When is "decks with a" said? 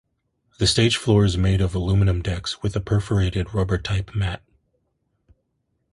2.23-2.79